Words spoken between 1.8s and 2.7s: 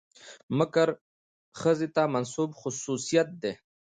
ته منسوب